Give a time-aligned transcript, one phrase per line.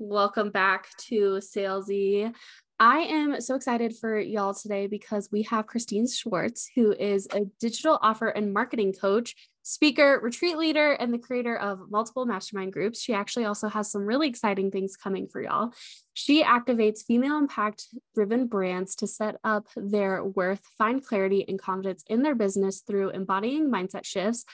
[0.00, 2.32] Welcome back to Salesy.
[2.78, 7.46] I am so excited for y'all today because we have Kristine Schwartz, who is a
[7.58, 9.34] digital offer and marketing coach,
[9.64, 13.02] speaker, retreat leader, and the creator of multiple mastermind groups.
[13.02, 15.72] She actually also has some really exciting things coming for y'all.
[16.14, 22.04] She activates female impact driven brands to set up their worth, find clarity and confidence
[22.06, 24.44] in their business through embodying mindset shifts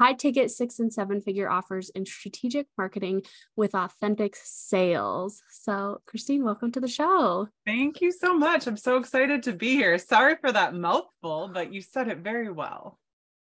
[0.00, 3.22] high ticket six and seven figure offers in strategic marketing
[3.54, 5.42] with authentic sales.
[5.50, 7.48] So, Kristine, welcome to the show.
[7.66, 8.66] Thank you so much.
[8.66, 9.98] I'm so excited to be here.
[9.98, 12.98] Sorry for that mouthful, but you said it very well.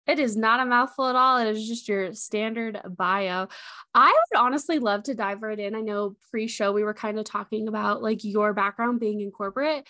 [0.06, 1.36] It is not a mouthful at all.
[1.36, 3.48] It is just your standard bio.
[3.92, 5.74] I would honestly love to dive right in.
[5.74, 9.30] I know pre show we were kind of talking about like your background being in
[9.30, 9.86] corporate.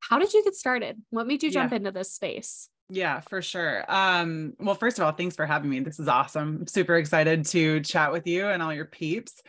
[0.00, 1.00] How did you get started?
[1.08, 1.76] What made you jump yeah.
[1.78, 2.68] into this space?
[2.94, 3.84] Yeah, for sure.
[3.88, 5.80] Um, well, first of all, thanks for having me.
[5.80, 6.66] This is awesome.
[6.66, 9.42] Super excited to chat with you and all your peeps.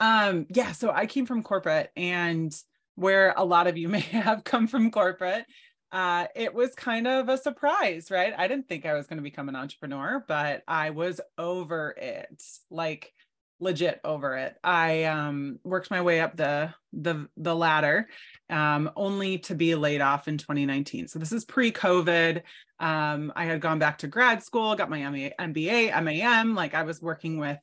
[0.00, 2.58] Um, yeah, so I came from corporate and
[2.94, 5.44] where a lot of you may have come from corporate,
[5.92, 8.32] uh, it was kind of a surprise, right?
[8.34, 12.42] I didn't think I was going to become an entrepreneur, but I was over it.
[12.70, 13.12] Like
[13.60, 14.56] legit over it.
[14.62, 18.08] I um, worked my way up the the the ladder,
[18.50, 21.08] um, only to be laid off in 2019.
[21.08, 22.42] So this is pre-COVID.
[22.78, 26.54] Um, I had gone back to grad school, got my MBA, MAM.
[26.54, 27.58] Like I was working with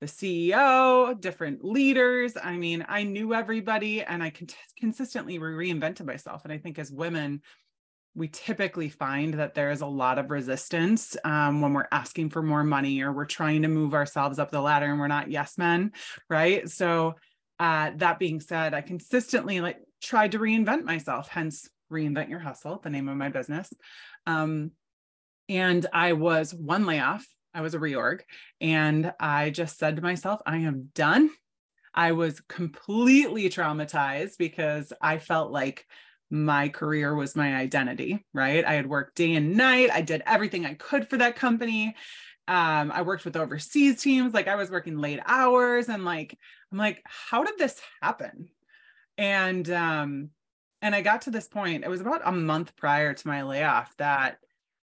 [0.00, 2.34] the CEO, different leaders.
[2.42, 6.44] I mean, I knew everybody, and I con- consistently reinvented myself.
[6.44, 7.42] And I think as women,
[8.14, 12.42] we typically find that there is a lot of resistance um, when we're asking for
[12.42, 15.58] more money or we're trying to move ourselves up the ladder and we're not yes
[15.58, 15.92] men
[16.30, 16.68] right?
[16.68, 17.14] So
[17.60, 22.80] uh, that being said i consistently like tried to reinvent myself hence reinvent your hustle
[22.82, 23.72] the name of my business.
[24.26, 24.72] Um,
[25.48, 28.20] and i was one layoff i was a reorg
[28.60, 31.30] and i just said to myself i am done.
[31.96, 35.86] I was completely traumatized because i felt like
[36.34, 38.64] my career was my identity, right?
[38.64, 39.90] I had worked day and night.
[39.92, 41.94] I did everything I could for that company.
[42.48, 46.36] Um, I worked with overseas teams, like I was working late hours and like
[46.72, 48.48] I'm like, how did this happen?
[49.16, 50.30] And um,
[50.82, 53.96] and I got to this point, it was about a month prior to my layoff
[53.98, 54.38] that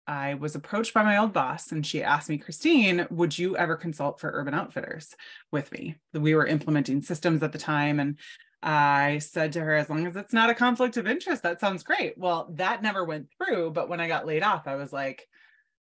[0.07, 3.75] I was approached by my old boss and she asked me, Kristine, would you ever
[3.75, 5.17] consult for Urban Outfitters
[5.51, 5.97] with me?
[6.15, 8.17] We were implementing systems at the time and
[8.63, 11.83] I said to her, as long as it's not a conflict of interest, that sounds
[11.83, 12.17] great.
[12.17, 13.73] Well, that never went through.
[13.73, 15.29] But when I got laid off, I was like,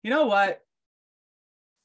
[0.01, 0.61] you know what?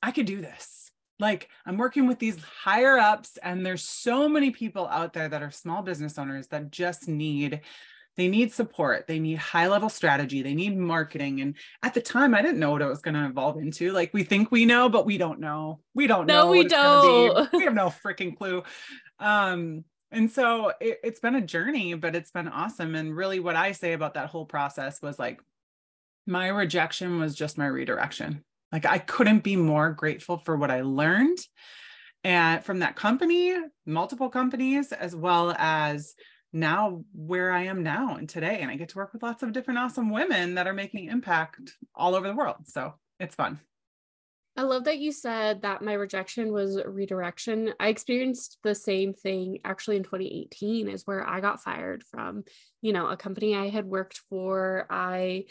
[0.02, 0.90] I could do this.
[1.20, 5.42] Like, I'm working with these higher ups, and there's so many people out there that
[5.42, 7.60] are small business owners that just need
[8.16, 12.34] they need support they need high level strategy they need marketing and at the time
[12.34, 14.88] i didn't know what it was going to evolve into like we think we know
[14.88, 16.34] but we don't know we don't know.
[16.34, 18.62] no, know we don't we have no freaking clue
[19.20, 22.94] um and so it, it's been a journey, but it's been awesome.
[22.94, 25.40] And really, what I say about that whole process was like,
[26.26, 28.44] my rejection was just my redirection.
[28.72, 31.38] Like, I couldn't be more grateful for what I learned
[32.24, 36.14] and from that company, multiple companies, as well as
[36.52, 38.60] now where I am now and today.
[38.60, 41.76] And I get to work with lots of different awesome women that are making impact
[41.94, 42.66] all over the world.
[42.66, 43.60] So it's fun.
[44.58, 47.74] I love that you said that my rejection was redirection.
[47.78, 52.42] I experienced the same thing actually in 2018 is where I got fired from,
[52.82, 54.88] you know, a company I had worked for.
[54.90, 55.44] I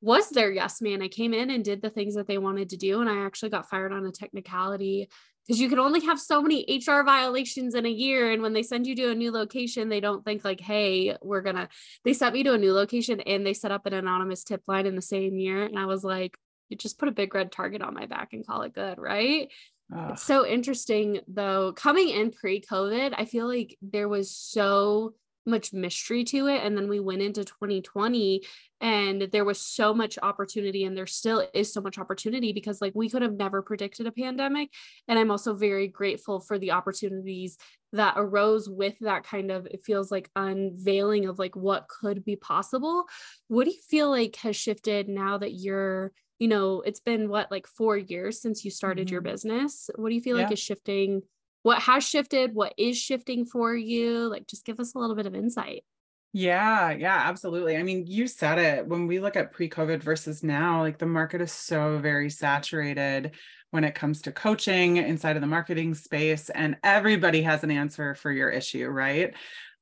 [0.00, 1.02] was their yes man.
[1.02, 3.50] I came in and did the things that they wanted to do and I actually
[3.50, 5.08] got fired on a technicality
[5.44, 8.62] because you can only have so many HR violations in a year and when they
[8.62, 11.68] send you to a new location they don't think like hey, we're going to
[12.04, 14.86] they sent me to a new location and they set up an anonymous tip line
[14.86, 16.38] in the same year and I was like
[16.72, 19.48] you just put a big red target on my back and call it good, right?
[19.94, 20.10] Ugh.
[20.12, 21.72] It's so interesting though.
[21.72, 26.62] Coming in pre COVID, I feel like there was so much mystery to it.
[26.62, 28.42] And then we went into 2020
[28.80, 32.92] and there was so much opportunity, and there still is so much opportunity because, like,
[32.96, 34.70] we could have never predicted a pandemic.
[35.06, 37.58] And I'm also very grateful for the opportunities
[37.92, 42.36] that arose with that kind of, it feels like unveiling of like what could be
[42.36, 43.04] possible.
[43.48, 47.52] What do you feel like has shifted now that you're you know, it's been what,
[47.52, 49.12] like four years since you started mm-hmm.
[49.12, 49.88] your business.
[49.94, 50.42] What do you feel yeah.
[50.42, 51.22] like is shifting?
[51.62, 52.52] What has shifted?
[52.52, 54.28] What is shifting for you?
[54.28, 55.84] Like, just give us a little bit of insight.
[56.32, 57.76] Yeah, yeah, absolutely.
[57.76, 61.06] I mean, you said it when we look at pre COVID versus now, like the
[61.06, 63.36] market is so very saturated
[63.70, 68.16] when it comes to coaching inside of the marketing space, and everybody has an answer
[68.16, 69.32] for your issue, right?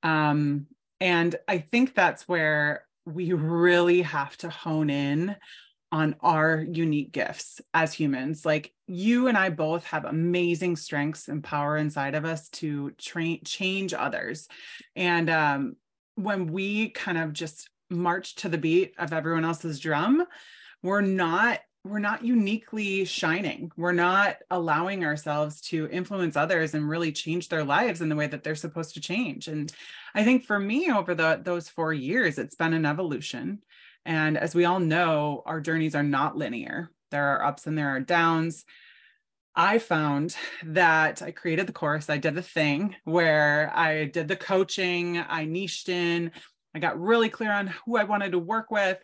[0.02, 0.66] Um,
[1.00, 5.36] and I think that's where we really have to hone in
[5.92, 8.46] on our unique gifts as humans.
[8.46, 13.40] Like you and I both have amazing strengths and power inside of us to train
[13.44, 14.48] change others.
[14.94, 15.76] And um,
[16.14, 20.24] when we kind of just march to the beat of everyone else's drum,
[20.82, 23.72] we're not we're not uniquely shining.
[23.74, 28.26] We're not allowing ourselves to influence others and really change their lives in the way
[28.26, 29.48] that they're supposed to change.
[29.48, 29.72] And
[30.14, 33.62] I think for me over the those 4 years it's been an evolution
[34.04, 36.90] and as we all know, our journeys are not linear.
[37.10, 38.64] There are ups and there are downs.
[39.54, 44.36] I found that I created the course, I did the thing where I did the
[44.36, 46.30] coaching, I niched in,
[46.74, 48.98] I got really clear on who I wanted to work with.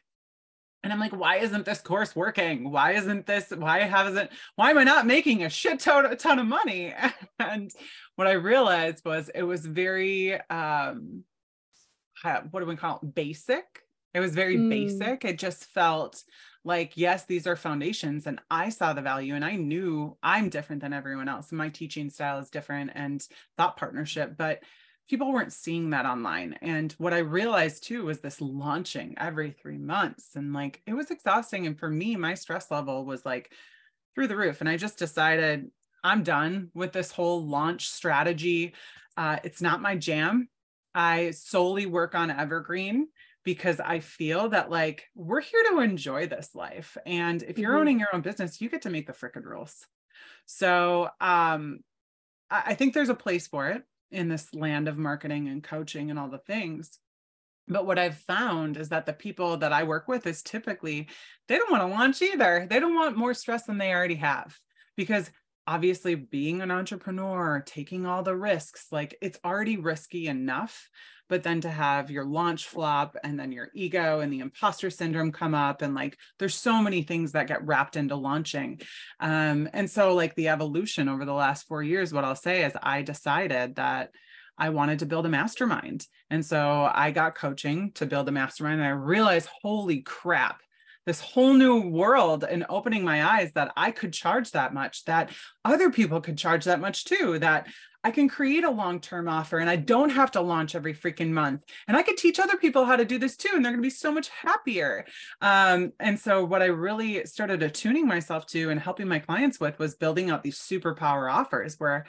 [0.85, 2.71] And I'm like, why isn't this course working?
[2.71, 3.51] Why isn't this?
[3.51, 4.31] Why hasn't?
[4.55, 6.95] Why am I not making a shit ton, a ton of money?
[7.41, 7.71] And
[8.15, 11.25] what I realized was it was very, um,
[12.23, 13.15] what do we call it?
[13.15, 13.65] Basic
[14.17, 14.71] it was very mm.
[14.71, 15.27] basic.
[15.27, 16.25] It just felt
[16.65, 18.27] like, yes, these are foundations.
[18.27, 21.53] And I saw the value and I knew I'm different than everyone else.
[21.53, 23.23] My teaching style is different and
[23.59, 24.63] thought partnership, but
[25.07, 26.55] people weren't seeing that online.
[26.63, 30.31] And what I realized too was this launching every three months.
[30.35, 31.67] And like it was exhausting.
[31.67, 33.53] And for me, my stress level was like
[34.15, 34.63] through the roof.
[34.63, 35.71] And I just decided
[36.03, 38.73] I'm done with this whole launch strategy.
[39.15, 40.49] Uh, it's not my jam.
[40.95, 43.09] I solely work on evergreen
[43.47, 46.97] because I feel that like we're here to enjoy this life.
[47.07, 47.81] And if you're mm-hmm.
[47.81, 49.87] owning your own business, you get to make the frickin' rules.
[50.47, 51.79] So um,
[52.51, 56.19] I think there's a place for it in this land of marketing and coaching and
[56.19, 56.99] all the things.
[57.69, 61.07] But what I've found is that the people that I work with is typically
[61.47, 62.67] they don't want to launch either.
[62.69, 64.57] They don't want more stress than they already have
[64.97, 65.31] because
[65.67, 70.89] obviously being an entrepreneur, taking all the risks, like it's already risky enough
[71.29, 75.33] but then to have your launch flop and then your ego and the imposter syndrome
[75.33, 78.81] come up and like there's so many things that get wrapped into launching
[79.21, 82.73] um, and so like the evolution over the last four years what i'll say is
[82.83, 84.11] i decided that
[84.59, 86.07] I wanted to build a mastermind.
[86.31, 88.81] And so I got coaching to build a mastermind.
[88.81, 90.63] And I realized, holy crap,
[91.07, 95.31] this whole new world and opening my eyes that I could charge that much, that
[95.65, 97.69] other people could charge that much too, that
[98.03, 101.31] I can create a long term offer and I don't have to launch every freaking
[101.31, 101.63] month.
[101.89, 103.51] And I could teach other people how to do this too.
[103.55, 105.05] And they're going to be so much happier.
[105.41, 109.79] Um, and so, what I really started attuning myself to and helping my clients with
[109.79, 112.07] was building out these superpower offers where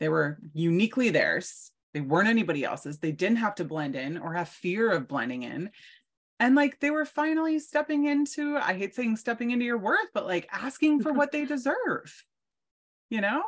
[0.00, 1.70] they were uniquely theirs.
[1.94, 2.98] They weren't anybody else's.
[2.98, 5.70] They didn't have to blend in or have fear of blending in.
[6.40, 10.26] And like they were finally stepping into, I hate saying stepping into your worth, but
[10.26, 12.24] like asking for what they deserve,
[13.10, 13.42] you know?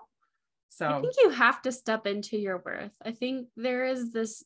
[0.70, 2.92] So I think you have to step into your worth.
[3.04, 4.44] I think there is this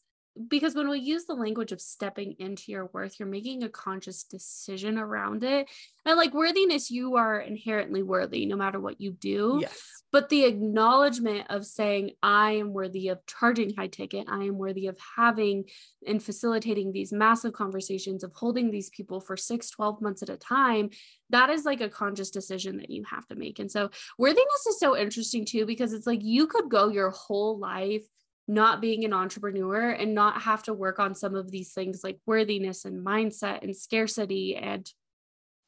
[0.48, 4.24] because when we use the language of stepping into your worth, you're making a conscious
[4.24, 5.68] decision around it.
[6.04, 9.58] And like worthiness, you are inherently worthy no matter what you do.
[9.60, 9.80] Yes.
[10.10, 14.86] But the acknowledgement of saying, I am worthy of charging high ticket, I am worthy
[14.88, 15.64] of having
[16.06, 20.36] and facilitating these massive conversations, of holding these people for six, 12 months at a
[20.36, 20.90] time,
[21.30, 23.58] that is like a conscious decision that you have to make.
[23.58, 27.58] And so worthiness is so interesting too, because it's like you could go your whole
[27.58, 28.04] life
[28.46, 32.18] not being an entrepreneur and not have to work on some of these things like
[32.26, 34.90] worthiness and mindset and scarcity and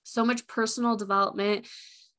[0.02, 1.66] so much personal development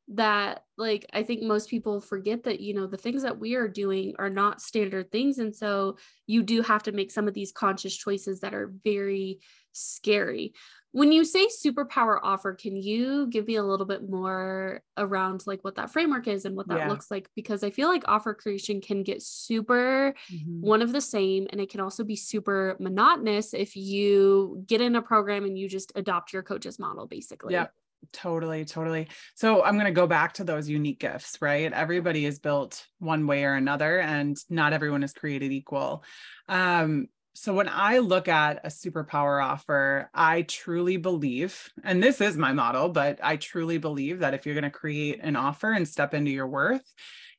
[0.09, 3.67] that like i think most people forget that you know the things that we are
[3.67, 5.37] doing are not standard things.
[5.37, 9.39] And so you do have to make some of these conscious choices that are very
[9.73, 10.53] scary
[10.91, 15.63] when you say superpower offer can you give me a little bit more around like
[15.63, 16.87] what that framework is and what that yeah.
[16.87, 20.61] looks like because i feel like offer creation can get super mm-hmm.
[20.61, 24.95] one of the same and it can also be super monotonous if you get in
[24.95, 27.67] a program and you just adopt your coach's model basically yeah
[28.13, 29.07] Totally, totally.
[29.35, 31.71] So I'm going to go back to those unique gifts, right?
[31.71, 36.03] Everybody is built one way or another, and not everyone is created equal.
[36.47, 37.07] Um,
[37.39, 42.51] so when I look at a superpower offer, I truly believe, and this is my
[42.51, 46.15] model, but I truly believe that if you're going to create an offer and step
[46.15, 46.81] into your worth,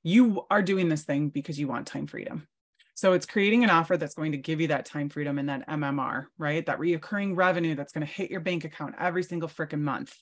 [0.04, 2.46] you are doing this thing because you want time freedom.
[2.94, 5.68] So it's creating an offer that's going to give you that time freedom and that
[5.68, 6.64] MMR, right?
[6.64, 10.16] That reoccurring revenue that's going to hit your bank account every single freaking month.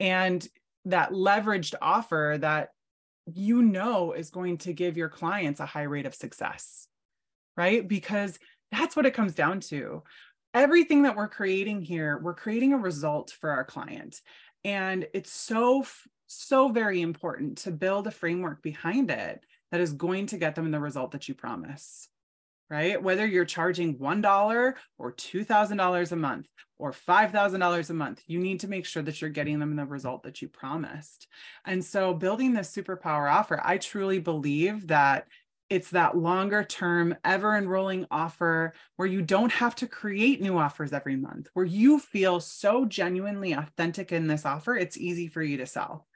[0.00, 0.44] And
[0.86, 2.70] that leveraged offer that
[3.32, 6.88] you know is going to give your clients a high rate of success,
[7.56, 7.86] right?
[7.86, 8.40] Because
[8.72, 10.02] that's what it comes down to.
[10.52, 14.20] Everything that we're creating here, we're creating a result for our client.
[14.64, 15.84] And it's so,
[16.26, 20.70] so very important to build a framework behind it that is going to get them
[20.70, 22.08] the result that you promise.
[22.70, 23.02] right?
[23.02, 26.46] Whether you're charging $1 or $2,000 a month
[26.78, 30.22] or $5,000 a month, you need to make sure that you're getting them the result
[30.24, 31.28] that you promised.
[31.64, 35.28] And so, building this superpower offer, I truly believe that
[35.70, 40.92] it's that longer term, ever enrolling offer where you don't have to create new offers
[40.92, 45.56] every month, where you feel so genuinely authentic in this offer, it's easy for you
[45.58, 46.06] to sell,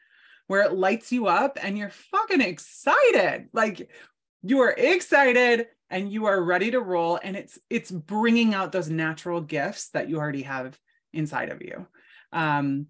[0.46, 3.48] where it lights you up and you're fucking excited.
[3.52, 3.90] Like
[4.42, 8.90] you are excited and you are ready to roll and it's it's bringing out those
[8.90, 10.78] natural gifts that you already have
[11.12, 11.86] inside of you
[12.32, 12.86] um,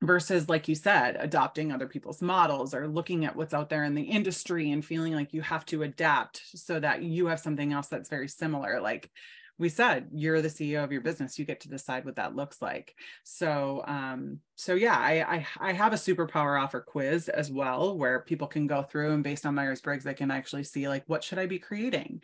[0.00, 3.94] versus like you said adopting other people's models or looking at what's out there in
[3.94, 7.88] the industry and feeling like you have to adapt so that you have something else
[7.88, 8.80] that's very similar.
[8.80, 9.10] Like
[9.58, 11.36] we said you're the ceo of your business.
[11.36, 12.94] You get to decide what that looks like.
[13.24, 18.20] So um so yeah i i, I have a superpower offer quiz as well where
[18.20, 21.38] people can go through and based on myers-briggs they can actually see like what should
[21.38, 22.20] i be creating?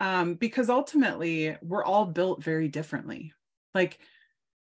[0.00, 3.32] Um because ultimately we're all built very differently.
[3.76, 4.00] Like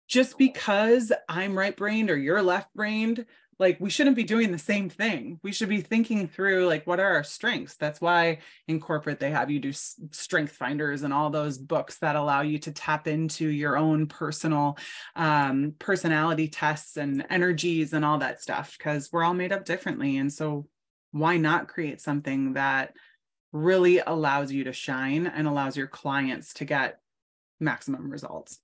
[0.07, 3.25] just because I'm right brained or you're left brained,
[3.57, 5.39] like we shouldn't be doing the same thing.
[5.41, 7.75] We should be thinking through like what are our strengths.
[7.75, 12.15] That's why in corporate they have you do strength finders and all those books that
[12.15, 14.77] allow you to tap into your own personal
[15.15, 20.17] um, personality tests and energies and all that stuff because we're all made up differently.
[20.17, 20.67] And so
[21.11, 22.93] why not create something that
[23.53, 26.99] really allows you to shine and allows your clients to get
[27.61, 28.59] maximum results?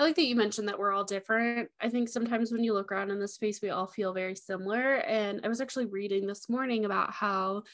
[0.00, 1.68] I like that you mentioned that we're all different.
[1.78, 4.94] I think sometimes when you look around in the space, we all feel very similar.
[4.94, 7.64] And I was actually reading this morning about how,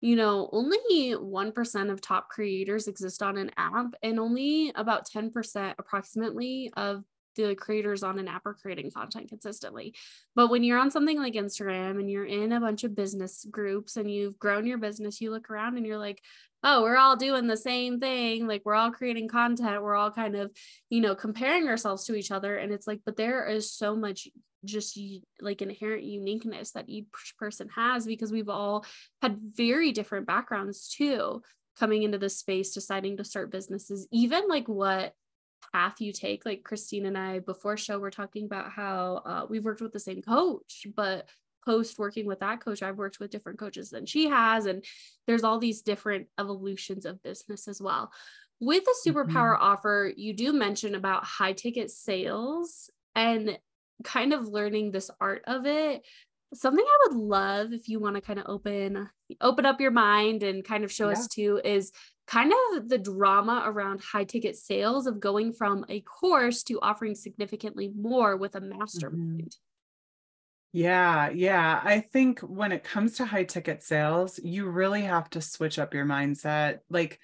[0.00, 5.74] you know, only 1% of top creators exist on an app, and only about 10%
[5.78, 7.04] approximately of
[7.36, 9.94] the creators on an app are creating content consistently.
[10.34, 13.96] But when you're on something like Instagram and you're in a bunch of business groups
[13.96, 16.20] and you've grown your business, you look around and you're like,
[16.62, 18.46] oh, we're all doing the same thing.
[18.46, 19.82] Like we're all creating content.
[19.82, 20.50] We're all kind of,
[20.90, 22.56] you know, comparing ourselves to each other.
[22.56, 24.28] And it's like, but there is so much
[24.64, 24.98] just
[25.40, 27.06] like inherent uniqueness that each
[27.38, 28.84] person has because we've all
[29.22, 31.40] had very different backgrounds too
[31.78, 35.12] coming into this space deciding to start businesses even like what
[35.72, 39.64] path you take like kristine and i before show we're talking about how uh, we've
[39.64, 41.28] worked with the same coach but
[41.66, 44.66] post working with that coach, I've worked with different coaches than she has.
[44.66, 44.84] And
[45.26, 48.12] there's all these different evolutions of business as well.
[48.60, 49.62] With the superpower mm-hmm.
[49.62, 53.58] offer, you do mention about high ticket sales and
[54.04, 56.06] kind of learning this art of it.
[56.54, 59.10] Something I would love if you want to kind of open
[59.40, 61.14] open up your mind and kind of show yeah.
[61.14, 61.90] us too is
[62.26, 67.14] kind of the drama around high ticket sales of going from a course to offering
[67.14, 69.40] significantly more with a mastermind.
[69.40, 69.46] Mm-hmm.
[70.72, 71.80] Yeah, yeah.
[71.82, 75.94] I think when it comes to high ticket sales, you really have to switch up
[75.94, 76.80] your mindset.
[76.90, 77.18] Like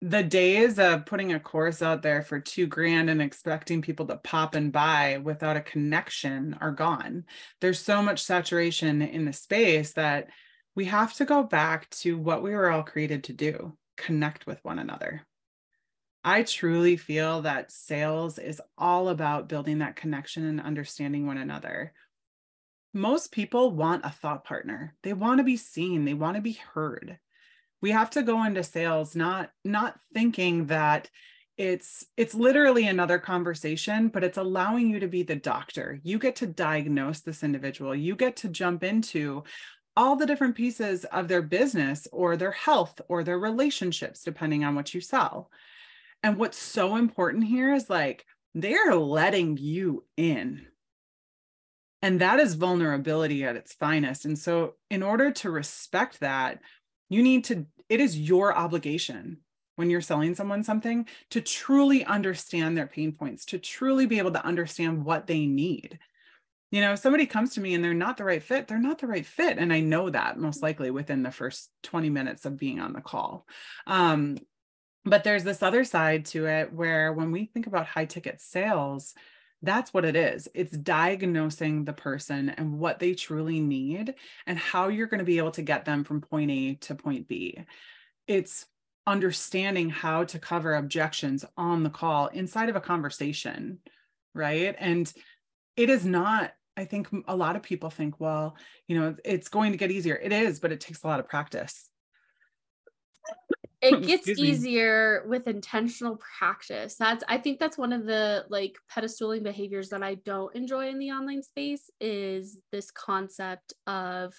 [0.00, 4.16] the days of putting a course out there for two grand and expecting people to
[4.16, 7.24] pop and buy without a connection are gone.
[7.60, 10.28] There's so much saturation in the space that
[10.74, 14.58] we have to go back to what we were all created to do connect with
[14.64, 15.26] one another.
[16.24, 21.92] I truly feel that sales is all about building that connection and understanding one another
[22.96, 24.96] most people want a thought partner.
[25.02, 27.18] They want to be seen, they want to be heard.
[27.82, 31.10] We have to go into sales not not thinking that
[31.58, 36.36] it's it's literally another conversation but it's allowing you to be the doctor you get
[36.36, 39.42] to diagnose this individual you get to jump into
[39.96, 44.74] all the different pieces of their business or their health or their relationships depending on
[44.74, 45.50] what you sell
[46.22, 50.66] and what's so important here is like they're letting you in
[52.02, 54.24] and that is vulnerability at its finest.
[54.24, 56.60] And so, in order to respect that,
[57.08, 59.38] you need to, it is your obligation
[59.76, 64.30] when you're selling someone something to truly understand their pain points, to truly be able
[64.30, 65.98] to understand what they need.
[66.70, 68.98] You know, if somebody comes to me and they're not the right fit, they're not
[68.98, 69.58] the right fit.
[69.58, 73.00] And I know that most likely within the first 20 minutes of being on the
[73.00, 73.46] call.
[73.86, 74.38] Um,
[75.04, 79.14] but there's this other side to it where when we think about high ticket sales,
[79.62, 80.48] that's what it is.
[80.54, 84.14] It's diagnosing the person and what they truly need
[84.46, 87.28] and how you're going to be able to get them from point A to point
[87.28, 87.60] B.
[88.26, 88.66] It's
[89.06, 93.78] understanding how to cover objections on the call inside of a conversation,
[94.34, 94.74] right?
[94.78, 95.10] And
[95.76, 98.56] it is not I think a lot of people think, well,
[98.86, 100.16] you know, it's going to get easier.
[100.16, 101.88] It is, but it takes a lot of practice.
[103.82, 106.96] It gets easier with intentional practice.
[106.96, 110.98] That's i think that's one of the like pedestaling behaviors that i don't enjoy in
[110.98, 114.32] the online space is this concept of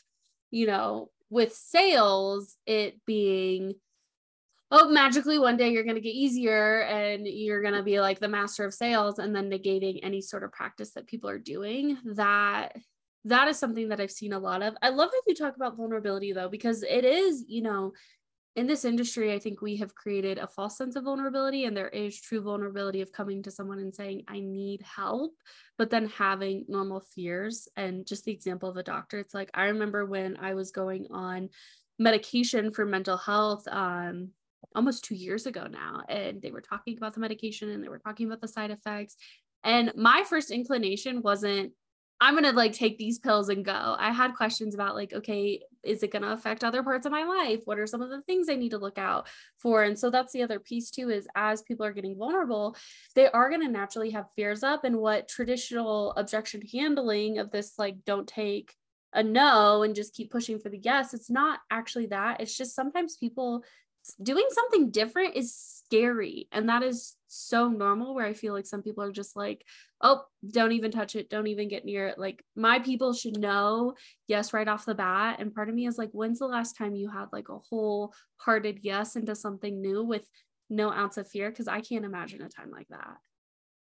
[0.50, 3.76] you know with sales it being
[4.72, 8.20] oh, magically one day you're going to get easier and you're going to be like
[8.20, 11.98] the master of sales and then negating any sort of practice that people are doing.
[12.16, 12.76] That
[13.26, 14.76] that is something that I've seen a lot of.
[14.82, 17.94] I love that you talk about vulnerability though, because it is, you know,
[18.56, 21.90] in this industry, I think we have created a false sense of vulnerability, and there
[21.90, 25.34] is true vulnerability of coming to someone and saying, I need help,
[25.78, 27.68] but then having normal fears.
[27.76, 31.06] And just the example of a doctor, it's like, I remember when I was going
[31.12, 31.50] on
[32.00, 34.30] medication for mental health um,
[34.76, 38.00] almost two years ago now, and they were talking about the medication and they were
[38.00, 39.16] talking about the side effects.
[39.64, 41.74] And my first inclination wasn't,
[42.20, 43.96] I'm going to like take these pills and go.
[44.00, 47.24] I had questions about like, okay, is it going to affect other parts of my
[47.24, 47.62] life?
[47.66, 49.28] What are some of the things I need to look out
[49.60, 49.84] for?
[49.84, 52.76] And so that's the other piece too is as people are getting vulnerable,
[53.14, 57.74] they are going to naturally have fears up and what traditional objection handling of this
[57.78, 58.74] like don't take
[59.14, 62.42] a no and just keep pushing for the yes, it's not actually that.
[62.42, 63.64] It's just sometimes people
[64.16, 68.82] doing something different is scary and that is so normal where i feel like some
[68.82, 69.64] people are just like
[70.02, 72.20] oh don't even touch it don't even get near it.
[72.20, 73.94] Like my people should know
[74.28, 76.96] yes right off the bat and part of me is like when's the last time
[76.96, 80.28] you had like a wholehearted yes into something new with
[80.70, 81.50] no ounce of fear?
[81.50, 83.18] Because i can't imagine a time like that.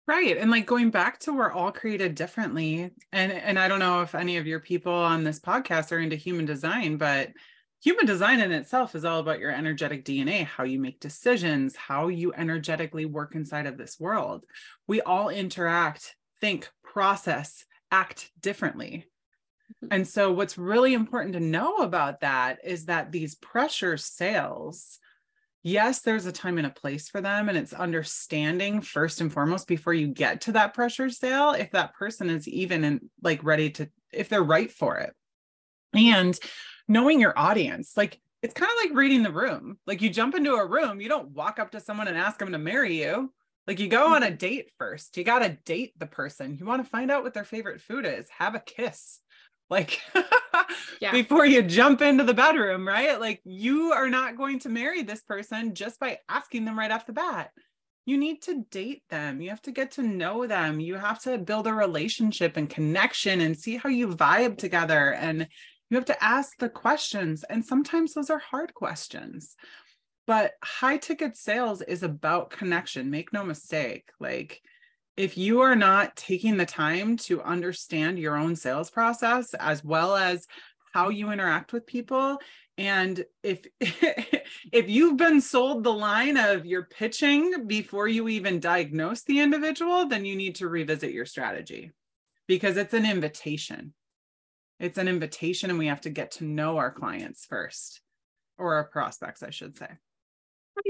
[0.08, 4.02] Right and like going back to we're all created differently and and i don't know
[4.02, 7.30] if any of your people on this podcast are into human design but
[7.86, 12.08] human design in itself is all about your energetic DNA, how you make decisions, how
[12.08, 14.44] you energetically work inside of this world.
[14.88, 19.06] We all interact, think, process, act differently.
[19.84, 19.94] Mm-hmm.
[19.94, 24.98] And so, what's really important to know about that is that these pressure sales,
[25.62, 27.50] yes, there's a time and a place for them.
[27.50, 31.94] And it's understanding first and foremost before you get to that pressure sale, if that
[31.94, 35.14] person is even in, like ready to, if they're right for it.
[35.94, 36.38] And
[36.88, 40.54] knowing your audience like it's kind of like reading the room like you jump into
[40.54, 43.32] a room you don't walk up to someone and ask them to marry you
[43.68, 44.36] like you go on a mm-hmm.
[44.36, 47.44] date first you got to date the person you want to find out what their
[47.44, 49.20] favorite food is have a kiss
[49.70, 50.00] like
[51.02, 51.12] yeah.
[51.12, 55.22] before you jump into the bedroom right like you are not going to marry this
[55.22, 57.52] person just by asking them right off the bat
[58.06, 59.42] you need to date them.
[59.42, 60.80] You have to get to know them.
[60.80, 65.14] You have to build a relationship and connection and see how you vibe together.
[65.14, 65.48] And
[65.90, 67.44] you have to ask the questions.
[67.44, 69.56] And sometimes those are hard questions.
[70.28, 73.12] But high ticket sales is about connection.
[73.12, 74.10] Make no mistake.
[74.20, 74.62] Like,
[75.18, 80.16] if you are not taking the time to understand your own sales process as well
[80.16, 80.48] as
[80.94, 82.38] how you interact with people
[82.78, 89.24] and if if you've been sold the line of you're pitching before you even diagnose
[89.24, 91.92] the individual then you need to revisit your strategy
[92.48, 93.94] because it's an invitation
[94.80, 98.02] it's an invitation and we have to get to know our clients first
[98.58, 99.90] or our prospects i should say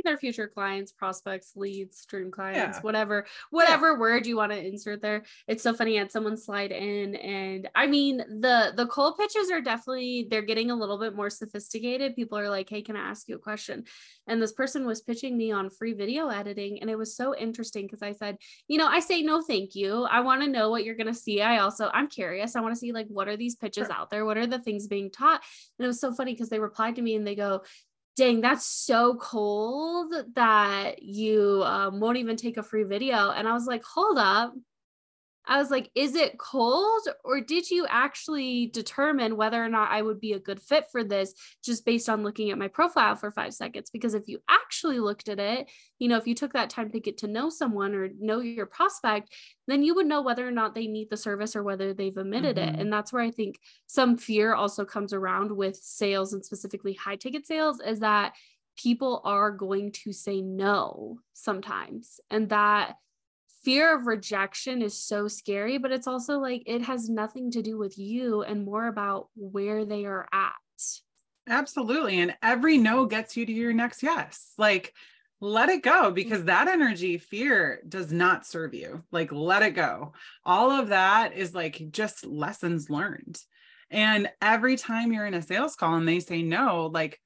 [0.03, 2.81] their future clients, prospects, leads, dream clients, yeah.
[2.81, 3.97] whatever, whatever yeah.
[3.97, 5.23] word you want to insert there.
[5.47, 5.97] It's so funny.
[5.97, 10.41] I had someone slide in, and I mean the the cold pitches are definitely they're
[10.41, 12.15] getting a little bit more sophisticated.
[12.15, 13.83] People are like, "Hey, can I ask you a question?"
[14.27, 17.85] And this person was pitching me on free video editing, and it was so interesting
[17.85, 20.03] because I said, "You know, I say no, thank you.
[20.03, 21.41] I want to know what you're gonna see.
[21.41, 22.55] I also I'm curious.
[22.55, 23.95] I want to see like what are these pitches sure.
[23.95, 24.25] out there?
[24.25, 25.41] What are the things being taught?"
[25.79, 27.61] And it was so funny because they replied to me and they go,
[28.15, 33.31] dang, that's so cold that you um, won't even take a free video.
[33.31, 34.53] And I was like, hold up.
[35.47, 40.01] I was like, is it cold or did you actually determine whether or not I
[40.01, 43.31] would be a good fit for this just based on looking at my profile for
[43.31, 43.89] five seconds?
[43.91, 46.99] Because if you actually looked at it, you know, if you took that time to
[46.99, 49.33] get to know someone or know your prospect,
[49.67, 52.57] then you would know whether or not they need the service or whether they've omitted
[52.57, 52.75] mm-hmm.
[52.75, 52.79] it.
[52.79, 57.15] And that's where I think some fear also comes around with sales and specifically high
[57.15, 58.33] ticket sales is that
[58.77, 62.19] people are going to say no sometimes.
[62.29, 62.95] And that
[63.65, 67.77] fear of rejection is so scary, but it's also like it has nothing to do
[67.77, 70.53] with you and more about where they are at.
[71.49, 72.19] Absolutely.
[72.19, 74.53] And every no gets you to your next yes.
[74.57, 74.93] Like,
[75.41, 76.47] let it go because mm-hmm.
[76.47, 79.03] that energy, fear, does not serve you.
[79.11, 80.13] Like, let it go.
[80.45, 83.39] All of that is like just lessons learned.
[83.91, 87.19] And every time you're in a sales call and they say no, like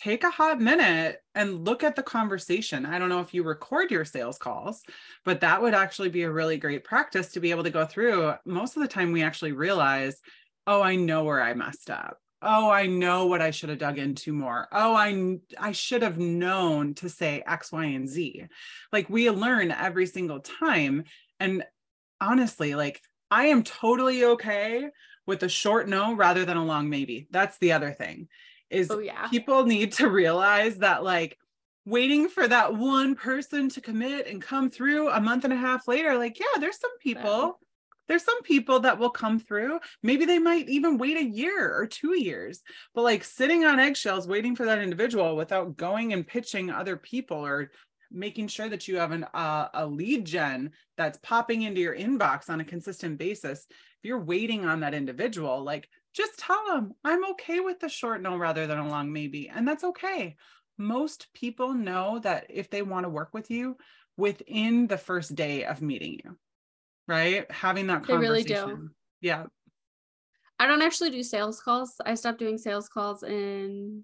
[0.00, 2.84] take a hot minute and look at the conversation.
[2.84, 4.82] I don't know if you record your sales calls,
[5.24, 8.34] but that would actually be a really great practice to be able to go through.
[8.44, 10.20] Most of the time, we actually realize,
[10.66, 12.18] oh, I know where I messed up.
[12.42, 14.68] Oh, I know what I should have dug into more.
[14.70, 18.44] Oh, I I should have known to say X, Y, and Z.
[18.92, 21.04] Like we learn every single time.
[21.40, 21.64] And
[22.20, 24.90] honestly, like I am totally okay
[25.26, 27.26] with a short no rather than a long maybe.
[27.30, 28.28] That's the other thing
[28.70, 29.28] is oh, yeah.
[29.28, 31.38] people need to realize that like
[31.84, 35.86] waiting for that one person to commit and come through a month and a half
[35.86, 37.58] later like yeah there's some people
[38.08, 41.86] there's some people that will come through maybe they might even wait a year or
[41.86, 42.62] two years
[42.94, 47.38] but like sitting on eggshells waiting for that individual without going and pitching other people
[47.38, 47.70] or
[48.10, 52.48] making sure that you have an uh, a lead gen that's popping into your inbox
[52.48, 57.24] on a consistent basis if you're waiting on that individual like just tell them i'm
[57.24, 60.36] okay with the short no rather than a long maybe and that's okay.
[60.78, 63.78] Most people know that if they want to work with you
[64.18, 66.36] within the first day of meeting you
[67.08, 67.50] right?
[67.50, 68.90] Having that conversation they really do.
[69.20, 69.44] yeah.
[70.58, 71.94] I don't actually do sales calls.
[72.04, 74.02] I stopped doing sales calls in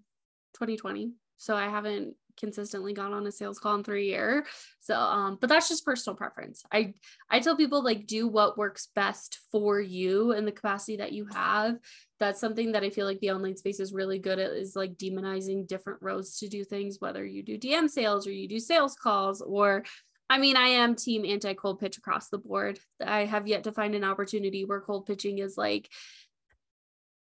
[0.54, 4.44] 2020 so i haven't consistently gone on a sales call in three years.
[4.80, 6.62] So, um, but that's just personal preference.
[6.72, 6.94] I
[7.30, 11.26] I tell people like do what works best for you in the capacity that you
[11.32, 11.76] have.
[12.18, 14.96] That's something that I feel like the online space is really good at is like
[14.96, 18.94] demonizing different roads to do things, whether you do DM sales or you do sales
[18.94, 19.84] calls or
[20.32, 22.78] I mean, I am team anti cold pitch across the board.
[23.04, 25.90] I have yet to find an opportunity where cold pitching is like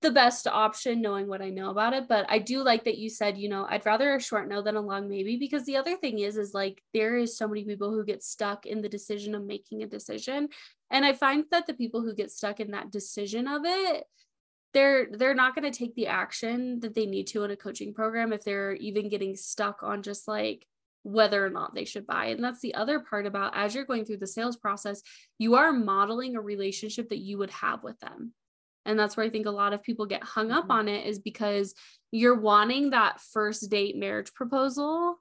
[0.01, 2.07] the best option knowing what I know about it.
[2.07, 4.75] But I do like that you said, you know, I'd rather a short no than
[4.75, 7.91] a long maybe because the other thing is, is like there is so many people
[7.91, 10.47] who get stuck in the decision of making a decision.
[10.89, 14.05] And I find that the people who get stuck in that decision of it,
[14.73, 17.93] they're they're not going to take the action that they need to in a coaching
[17.93, 20.65] program if they're even getting stuck on just like
[21.03, 22.25] whether or not they should buy.
[22.25, 25.01] And that's the other part about as you're going through the sales process,
[25.39, 28.33] you are modeling a relationship that you would have with them
[28.89, 30.71] and that's where i think a lot of people get hung up mm-hmm.
[30.71, 31.73] on it is because
[32.11, 35.15] you're wanting that first date marriage proposal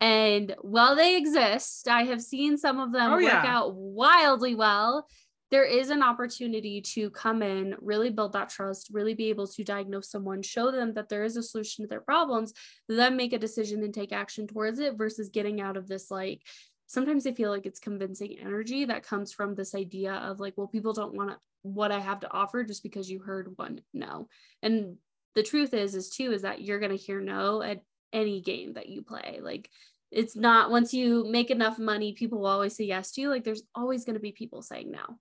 [0.00, 3.44] and while they exist i have seen some of them oh, work yeah.
[3.46, 5.06] out wildly well
[5.50, 9.62] there is an opportunity to come in really build that trust really be able to
[9.62, 12.52] diagnose someone show them that there is a solution to their problems
[12.88, 16.42] then make a decision and take action towards it versus getting out of this like
[16.86, 20.66] sometimes I feel like it's convincing energy that comes from this idea of like, well,
[20.66, 24.28] people don't want what I have to offer just because you heard one no.
[24.62, 24.96] And
[25.34, 27.80] the truth is, is too, is that you're going to hear no at
[28.12, 29.40] any game that you play.
[29.42, 29.68] Like,
[30.10, 33.30] it's not once you make enough money, people will always say yes to you.
[33.30, 35.18] Like, there's always going to be people saying no.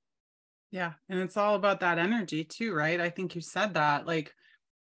[0.72, 0.94] Yeah.
[1.10, 3.00] And it's all about that energy too, right?
[3.00, 4.06] I think you said that.
[4.06, 4.34] Like,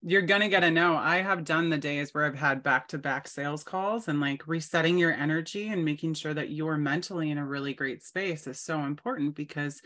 [0.08, 0.96] you're gonna get a no.
[0.96, 5.12] I have done the days where I've had back-to-back sales calls and like resetting your
[5.12, 9.34] energy and making sure that you're mentally in a really great space is so important
[9.34, 9.82] because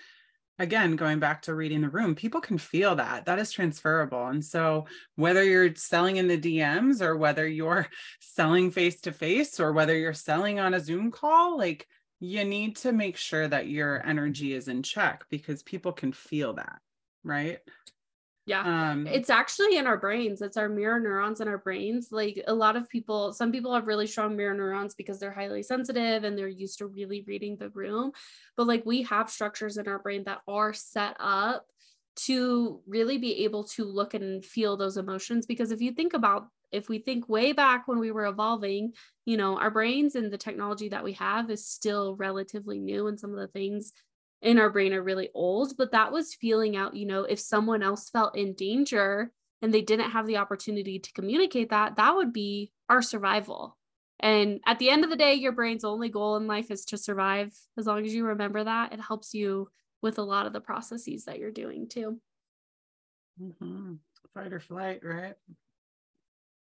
[0.60, 3.28] again going back to reading the room people can feel that.
[3.28, 4.28] That is transferable.
[4.28, 7.88] And so whether you're selling in the dms or whether you're
[8.20, 11.88] selling face to face or whether you're selling on a zoom call like
[12.20, 16.56] you need to make sure that your energy is in check because people can feel
[16.56, 16.80] that
[17.24, 17.60] right
[18.50, 18.92] yeah.
[18.92, 20.42] Um, it's actually in our brains.
[20.42, 22.08] It's our mirror neurons in our brains.
[22.12, 25.62] Like a lot of people, some people have really strong mirror neurons because they're highly
[25.62, 28.12] sensitive and they're used to really reading the room.
[28.58, 31.68] But like we have structures in our brain that are set up
[32.26, 35.46] to really be able to look and feel those emotions.
[35.46, 38.94] Because if you think about, if we think way back when we were evolving,
[39.26, 43.06] you know, our brains and the technology that we have is still relatively new.
[43.06, 43.94] And some of the things
[44.42, 47.84] in our brain are really old, but that was feeling out, you know, if someone
[47.84, 52.32] else felt in danger and they didn't have the opportunity to communicate that, that would
[52.32, 53.78] be our survival.
[54.22, 56.98] And at the end of the day, your brain's only goal in life is to
[56.98, 57.54] survive.
[57.78, 59.70] As long as you remember that, it helps you
[60.02, 62.20] with a lot of the processes that you're doing too.
[63.42, 63.94] Mm-hmm.
[64.34, 65.36] Fight or flight, right?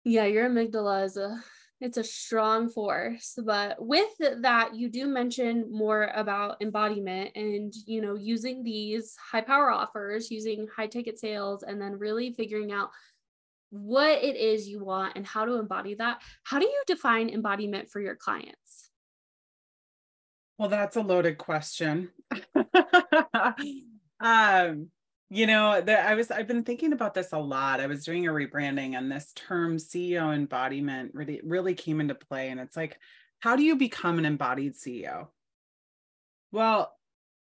[0.03, 1.41] Yeah, your amygdala is a
[1.81, 4.09] it's a strong force but with
[4.41, 10.31] that you do mention more about embodiment and you know using these high power offers
[10.31, 12.89] using high ticket sales and then really figuring out
[13.69, 16.21] what it is you want and how to embody that.
[16.43, 18.89] How do you define embodiment for your clients?
[20.57, 22.09] Well that's a loaded question.
[24.17, 24.91] Um
[25.29, 27.79] you know, that I was I've been thinking about this a lot.
[27.79, 32.49] I was doing a rebranding and this term CEO embodiment really really came into play
[32.49, 32.99] and it's like
[33.39, 35.27] how do you become an embodied CEO?
[36.51, 36.95] Well,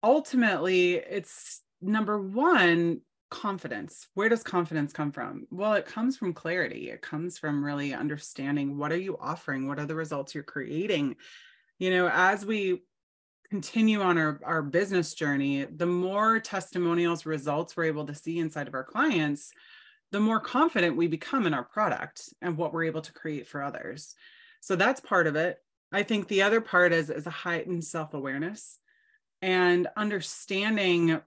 [0.03, 4.09] ultimately it's number 1 confidence.
[4.15, 5.47] Where does confidence come from?
[5.51, 6.91] Well, it comes from clarity.
[6.91, 9.69] It comes from really understanding what are you offering?
[9.69, 11.17] What are the results you're creating?
[11.79, 12.83] You know, as we
[13.51, 18.69] continue on our, our business journey, the more testimonials, results we're able to see inside
[18.69, 19.53] of our clients,
[20.13, 23.63] the more confident we become in our product and what we're able to create for
[23.63, 24.15] others.
[24.61, 25.59] So that's part of it.
[25.93, 28.79] I think the other part is, is a heightened self awareness
[29.43, 31.21] and understanding.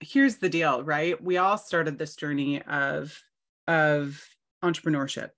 [0.00, 1.22] Here's the deal, right?
[1.22, 3.18] We all started this journey of,
[3.66, 4.22] of
[4.62, 5.30] entrepreneurship.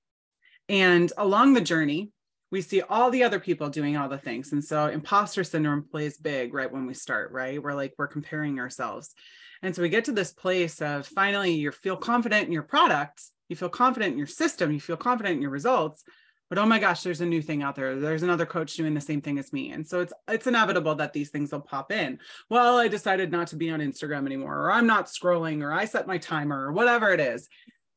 [0.69, 2.11] And along the journey,
[2.51, 4.53] we see all the other people doing all the things.
[4.53, 7.63] And so imposter syndrome plays big right when we start, right?
[7.63, 9.15] We're like, we're comparing ourselves.
[9.63, 13.23] And so we get to this place of finally you feel confident in your product,
[13.49, 16.05] you feel confident in your system, you feel confident in your results,
[16.49, 17.99] but oh my gosh, there's a new thing out there.
[17.99, 19.73] There's another coach doing the same thing as me.
[19.73, 22.21] And so it's it's inevitable that these things will pop in.
[22.49, 25.87] Well, I decided not to be on Instagram anymore, or I'm not scrolling, or I
[25.87, 27.49] set my timer, or whatever it is.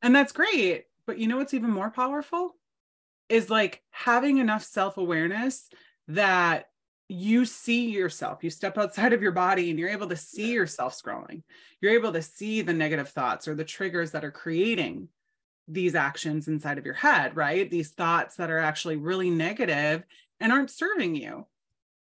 [0.01, 0.85] And that's great.
[1.05, 2.55] But you know what's even more powerful?
[3.29, 5.69] Is like having enough self-awareness
[6.07, 6.65] that
[7.11, 10.99] you see yourself you step outside of your body and you're able to see yourself
[10.99, 11.43] scrolling.
[11.81, 15.09] You're able to see the negative thoughts or the triggers that are creating
[15.67, 17.69] these actions inside of your head right?
[17.69, 20.03] These thoughts that are actually really negative
[20.39, 21.45] and aren't serving you.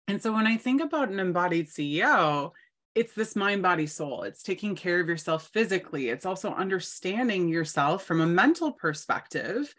[0.08, 2.52] And so when i think about an embodied ceo
[2.94, 4.22] it's this mind body soul.
[4.22, 6.10] It's taking care of yourself physically.
[6.10, 9.74] It's also understanding yourself from a mental perspective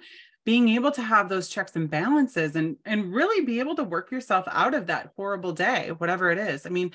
[0.46, 4.12] being able to have those checks and balances and and really be able to work
[4.12, 6.66] yourself out of that horrible day whatever it is.
[6.66, 6.92] I mean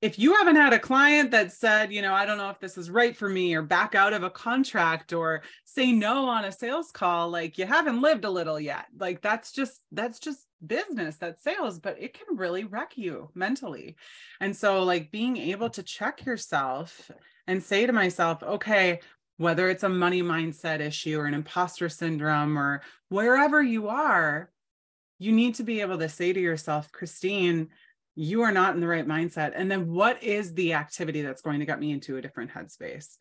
[0.00, 2.76] if you haven't had a client that said you know i don't know if this
[2.76, 6.50] is right for me or back out of a contract or say no on a
[6.50, 8.86] sales call like you haven't lived a little yet.
[8.98, 13.96] Like that's just that's just business that's sales but it can really wreck you mentally.
[14.40, 17.10] And so like being able to check yourself
[17.46, 19.00] and say to myself okay
[19.42, 24.50] whether it's a money mindset issue or an imposter syndrome or wherever you are,
[25.18, 27.68] you need to be able to say to yourself, Kristine,
[28.14, 29.52] you are not in the right mindset.
[29.54, 33.16] And then what is the activity that's going to get me into a different headspace?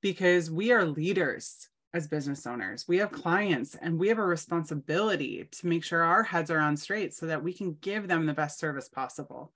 [0.00, 2.86] Because we are leaders as business owners.
[2.88, 6.76] We have clients and we have a responsibility to make sure our heads are on
[6.76, 9.52] straight so that we can give them the best service possible.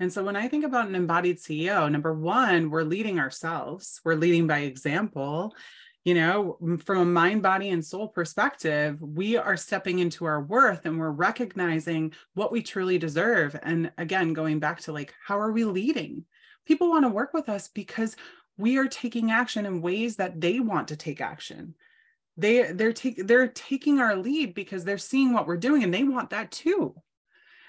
[0.00, 4.14] And so when I think about an embodied CEO, number one, we're leading ourselves, we're
[4.14, 5.54] leading by example.
[6.04, 10.84] You know, from a mind, body, and soul perspective, we are stepping into our worth
[10.84, 13.56] and we're recognizing what we truly deserve.
[13.62, 16.24] And again, going back to like, how are we leading?
[16.66, 18.16] People want to work with us because
[18.56, 21.74] we are taking action in ways that they want to take action
[22.36, 26.04] they they're taking they're taking our lead because they're seeing what we're doing and they
[26.04, 26.94] want that too.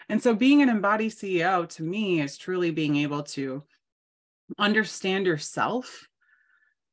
[0.10, 3.64] And so being an embodied ceo to me is truly being able to
[4.58, 6.08] understand yourself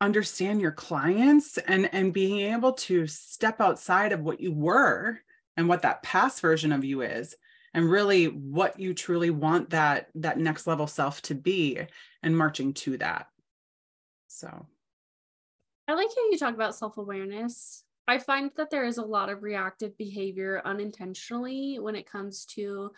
[0.00, 5.20] understand your clients and and being able to step outside of what you were
[5.56, 7.36] and what that past version of you is
[7.74, 11.78] and really what you truly want that that next level self to be
[12.22, 13.26] and marching to that.
[14.28, 14.66] So
[15.90, 17.82] I like how you talk about self awareness.
[18.06, 22.92] I find that there is a lot of reactive behavior unintentionally when it comes to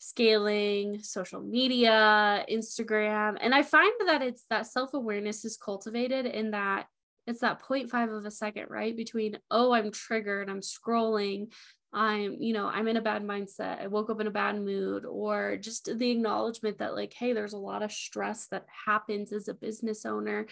[0.00, 3.36] scaling social media, Instagram.
[3.40, 6.86] And I find that it's that self awareness is cultivated in that
[7.28, 8.96] it's that 0.5 of a second, right?
[8.96, 11.52] Between, oh, I'm triggered, I'm scrolling,
[11.94, 15.04] I'm, you know, I'm in a bad mindset, I woke up in a bad mood,
[15.04, 19.48] or just the acknowledgement that, like, hey, there's a lot of stress that happens as
[19.48, 20.46] a business owner.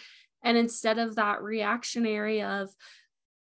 [0.45, 2.71] And instead of that reactionary of,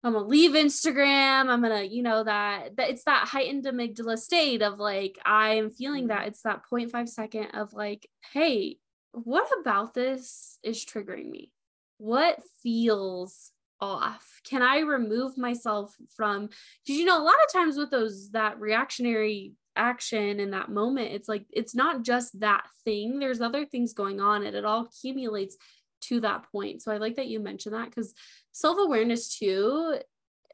[0.05, 4.63] I'm gonna leave Instagram, I'm gonna, you know, that, that it's that heightened amygdala state
[4.63, 6.29] of like, I'm feeling that mm-hmm.
[6.29, 8.77] it's that 0.5 second of like, hey,
[9.13, 11.51] what about this is triggering me?
[11.97, 14.41] What feels off?
[14.45, 18.61] Can I remove myself from because you know a lot of times with those that
[18.61, 23.19] reactionary action in that moment, it's like it's not just that thing.
[23.19, 25.57] There's other things going on and it all accumulates
[26.03, 26.83] to that point.
[26.83, 28.15] So I like that you mentioned that because
[28.53, 29.99] self awareness too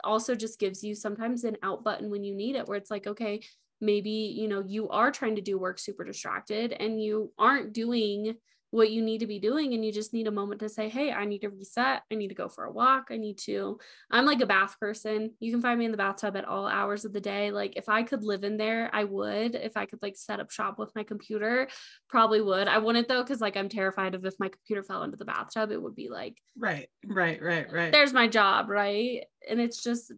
[0.04, 3.06] also just gives you sometimes an out button when you need it, where it's like,
[3.06, 3.40] okay,
[3.80, 8.34] maybe, you know, you are trying to do work super distracted and you aren't doing
[8.74, 11.12] what you need to be doing and you just need a moment to say hey
[11.12, 12.02] i need to reset.
[12.10, 13.08] I need to go for a walk.
[13.10, 13.78] I need to
[14.10, 15.30] i'm like a bath person.
[15.38, 17.52] You can find me in the bathtub at all hours of the day.
[17.52, 19.54] Like if i could live in there i would.
[19.54, 21.68] If i could like set up shop with my computer
[22.08, 22.66] probably would.
[22.66, 25.70] I wouldn't though because like i'm terrified of if my computer fell into the bathtub
[25.70, 27.92] it would be like right right right right.
[27.92, 29.24] there's my job right?
[29.48, 30.12] And it's just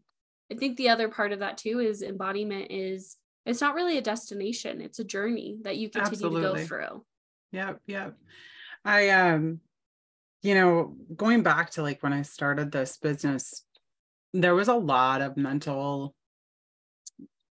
[0.50, 4.02] i think the other part of that too is embodiment is it's not really a
[4.02, 4.80] destination.
[4.80, 6.42] It's a journey that you continue Absolutely.
[6.42, 7.04] to go through
[7.52, 7.80] Yep.
[7.86, 8.16] Yep.
[8.84, 9.60] I, um,
[10.42, 13.64] you know, going back to like when I started this business,
[14.32, 16.14] there was a lot of mental,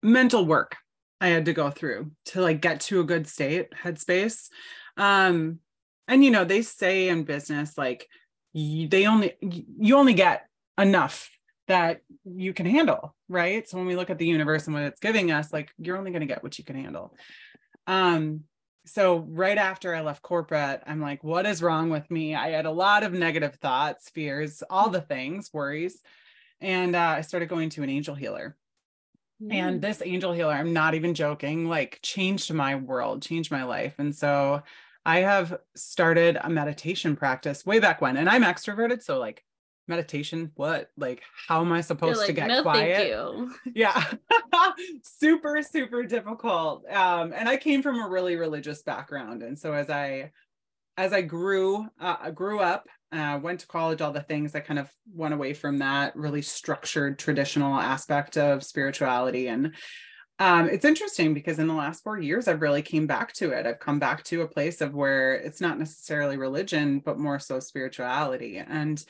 [0.03, 0.77] mental work
[1.21, 4.49] I had to go through to like get to a good state, headspace.
[4.97, 5.61] Um,
[6.09, 8.09] and you know, they say in business, like
[8.53, 10.47] they only, you only get
[10.79, 11.31] enough
[11.69, 13.69] that you can handle, right?
[13.69, 16.11] So when we look at the universe and what it's giving us, like you're only
[16.11, 17.15] going to get what you can handle.
[17.87, 18.43] Um,
[18.87, 22.35] so right after I left corporate, I'm like, what is wrong with me?
[22.35, 26.03] I had a lot of negative thoughts, fears, all the things, worries.
[26.61, 28.57] And uh, I started going to an angel healer.
[29.51, 29.83] And Mm.
[29.83, 33.95] this angel healer, I'm not even joking, like changed my world, changed my life.
[33.99, 34.63] And so
[35.05, 39.03] I have started a meditation practice way back when, and I'm extroverted.
[39.03, 39.45] So, like,
[39.89, 40.89] meditation, what?
[40.97, 42.93] Like, how am I supposed to get no, quiet?
[43.75, 44.05] yeah
[45.03, 49.91] super super difficult um and i came from a really religious background and so as
[49.91, 50.31] i
[50.97, 54.61] as i grew uh, I grew up uh, went to college all the things i
[54.61, 59.75] kind of went away from that really structured traditional aspect of spirituality and
[60.39, 63.67] um, it's interesting because in the last four years i've really came back to it
[63.67, 67.61] i've come back to a place of where it's not necessarily religion but more so
[67.61, 69.05] spirituality and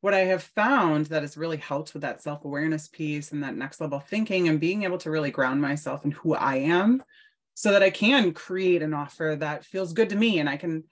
[0.00, 3.56] what I have found that has really helped with that self awareness piece and that
[3.56, 7.02] next level thinking and being able to really ground myself in who I am
[7.54, 10.84] so that I can create an offer that feels good to me and I can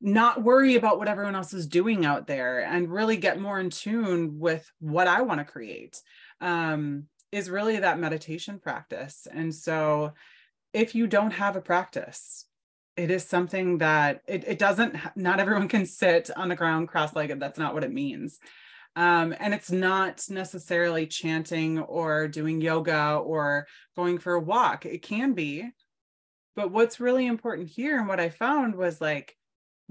[0.00, 3.70] not worry about what everyone else is doing out there and really get more in
[3.70, 6.02] tune with what I want to create
[6.42, 9.26] um, is really that meditation practice.
[9.32, 10.12] And so
[10.74, 12.44] if you don't have a practice,
[12.96, 17.40] it is something that it, it doesn't not everyone can sit on the ground cross-legged
[17.40, 18.38] that's not what it means.
[18.96, 25.02] Um, and it's not necessarily chanting or doing yoga or going for a walk it
[25.02, 25.68] can be.
[26.54, 29.36] But what's really important here and what i found was like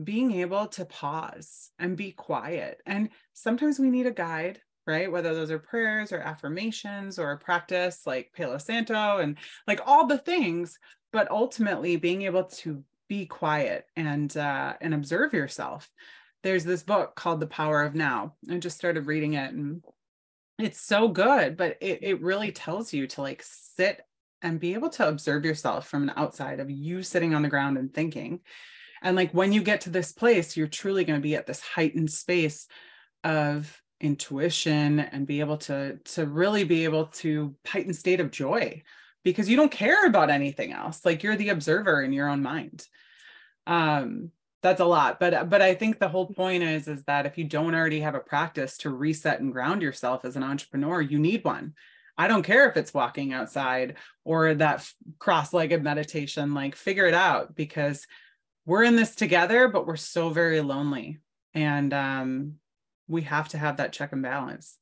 [0.01, 2.79] being able to pause and be quiet.
[2.85, 5.09] And sometimes we need a guide right?
[5.09, 9.37] Whether those are prayers or affirmations or a practice like palo santo and
[9.67, 10.77] like all the things
[11.13, 15.89] but ultimately being able to be quiet and uh, and observe yourself.
[16.43, 18.35] There's this book called The Power of Now.
[18.49, 19.81] I just started reading it and
[20.59, 24.01] it's so good, but it, it really tells you to like sit
[24.41, 27.77] and be able to observe yourself from an outside of you sitting on the ground
[27.77, 28.41] and thinking.
[29.01, 31.61] And like when you get to this place, you're truly going to be at this
[31.61, 32.67] heightened space
[33.23, 38.83] of intuition and be able to to really be able to heighten state of joy
[39.23, 41.05] because you don't care about anything else.
[41.05, 42.85] Like you're the observer in your own mind.
[43.65, 44.31] Um
[44.61, 45.19] that's a lot.
[45.19, 48.15] But but i think the whole point is is that if you don't already have
[48.15, 51.73] a practice to reset and ground yourself as an entrepreneur you need one.
[52.17, 54.87] I don't care if it's walking outside or that
[55.19, 58.05] cross-legged meditation like figure it out because
[58.65, 61.19] we're in this together but we're so very lonely.
[61.53, 62.55] And um
[63.07, 64.77] we have to have that check and balance.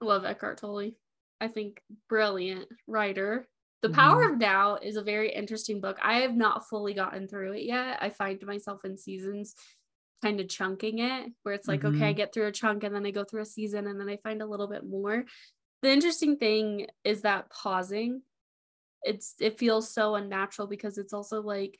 [0.00, 0.92] Love Eckhart Tolle.
[1.40, 3.48] I think brilliant writer.
[3.82, 4.30] The Power Mhm.
[4.30, 5.98] of Now is a very interesting book.
[6.02, 7.98] I have not fully gotten through it yet.
[8.02, 9.54] I find myself in seasons
[10.22, 12.14] kind of chunking it where it's like, okay, I Mhm.
[12.14, 14.42] get through a chunk and then I go through a season and then I find
[14.42, 15.24] a little bit more.
[15.82, 18.22] The interesting thing is that pausing,
[19.02, 21.78] it's it feels so unnatural because it's also like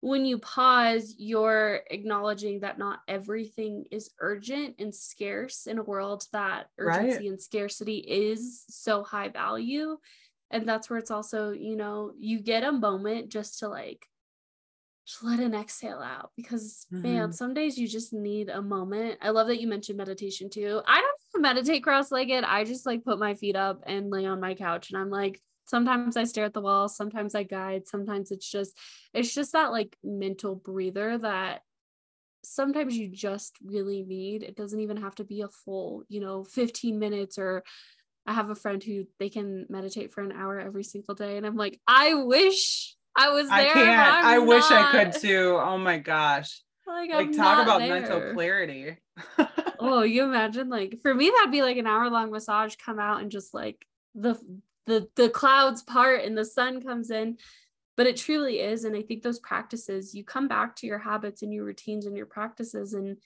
[0.00, 6.26] when you pause, you're acknowledging that not everything is urgent and scarce in a world
[6.32, 7.24] that Right.
[7.24, 9.98] urgency and scarcity is so high value.
[10.50, 14.06] And that's where it's also, you know, you get a moment just to like
[15.06, 17.32] just let an exhale out because man, Mhm.
[17.32, 19.18] some days you just need a moment.
[19.22, 20.82] I love that you mentioned meditation too.
[20.86, 22.42] I don't meditate cross-legged.
[22.44, 25.40] I just like put my feet up and lay on my couch and I'm like
[25.66, 28.76] sometimes I stare at the wall, sometimes I guide, sometimes it's just
[29.12, 31.62] it's just that like mental breather that
[32.44, 34.42] sometimes you just really need.
[34.42, 37.62] It doesn't even have to be a full, you know, 15 minutes or
[38.26, 41.46] I have a friend who they can meditate for an hour every single day and
[41.46, 43.56] I'm like, I wish I was there.
[43.58, 44.26] I can't.
[44.26, 45.58] I wish I could too.
[45.60, 46.62] Oh my gosh.
[46.88, 48.00] Like, Like talk about there.
[48.00, 48.96] mental clarity.
[49.80, 53.20] Oh, you imagine like for me that'd be like an hour long massage come out
[53.20, 54.38] and just like the
[54.86, 57.38] the the clouds part and the sun comes in.
[57.96, 58.84] But it truly is.
[58.84, 62.14] And I think those practices, you come back to your habits and your routines and
[62.14, 63.16] your practices and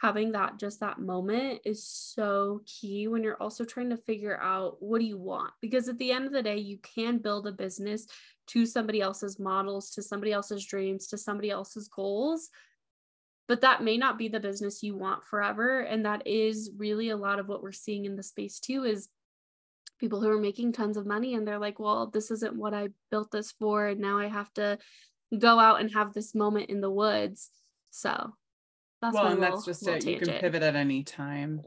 [0.00, 4.76] having that just that moment is so key when you're also trying to figure out
[4.80, 7.52] what do you want because at the end of the day you can build a
[7.52, 8.06] business
[8.46, 12.50] to somebody else's models to somebody else's dreams to somebody else's goals
[13.46, 17.16] but that may not be the business you want forever and that is really a
[17.16, 19.08] lot of what we're seeing in the space too is
[19.98, 22.88] people who are making tons of money and they're like well this isn't what i
[23.10, 24.78] built this for and now i have to
[25.38, 27.50] go out and have this moment in the woods
[27.90, 28.34] so
[29.04, 30.06] that's well, and that's just it.
[30.06, 31.60] You can pivot at any time.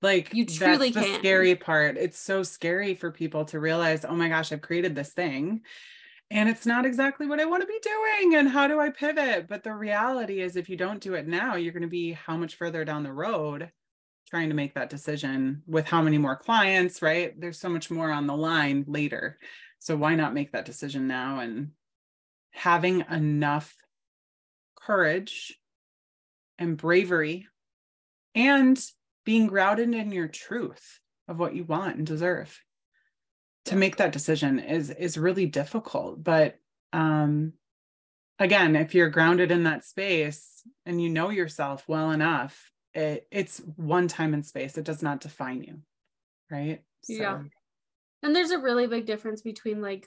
[0.00, 1.18] Like You truly that's the can.
[1.18, 1.96] scary part.
[1.96, 5.62] It's so scary for people to realize, oh my gosh, I've created this thing
[6.30, 8.36] and it's not exactly what I want to be doing.
[8.36, 9.46] And how do I pivot?
[9.48, 12.36] But the reality is if you don't do it now, you're going to be how
[12.36, 13.70] much further down the road
[14.28, 17.38] trying to make that decision with how many more clients, right?
[17.38, 19.38] There's so much more on the line later.
[19.78, 21.70] So why not make that decision now and
[22.52, 23.74] having enough
[24.76, 25.58] courage
[26.58, 27.46] and bravery
[28.34, 28.80] and
[29.24, 32.60] being grounded in your truth of what you want and deserve.
[33.66, 36.58] to make that decision is is really difficult but
[36.92, 37.52] um
[38.38, 43.58] again if you're grounded in that space and you know yourself well enough it, it's
[43.76, 45.78] one time in space it does not define you
[46.50, 47.12] right so.
[47.12, 47.42] yeah
[48.22, 50.06] and there's a really big difference between like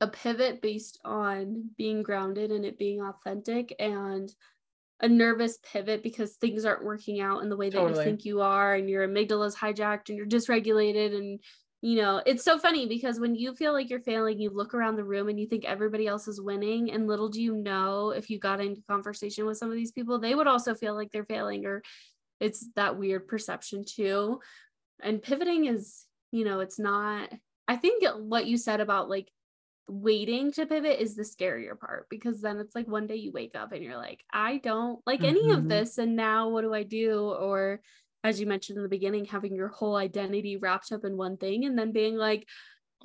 [0.00, 4.32] a pivot based on being grounded and it being authentic and
[5.00, 7.98] a nervous pivot because things aren't working out in the way that totally.
[7.98, 11.40] you think you are and your amygdala's hijacked and you're dysregulated and
[11.80, 14.96] you know it's so funny because when you feel like you're failing you look around
[14.96, 18.30] the room and you think everybody else is winning and little do you know if
[18.30, 21.24] you got into conversation with some of these people they would also feel like they're
[21.24, 21.82] failing or
[22.40, 24.40] it's that weird perception too
[25.02, 27.30] and pivoting is you know it's not
[27.68, 29.30] i think what you said about like
[29.88, 33.54] waiting to pivot is the scarier part because then it's like one day you wake
[33.54, 35.30] up and you're like i don't like mm-hmm.
[35.30, 35.68] any of mm-hmm.
[35.68, 37.80] this and now what do i do or
[38.24, 41.64] as you mentioned in the beginning, having your whole identity wrapped up in one thing
[41.64, 42.46] and then being like,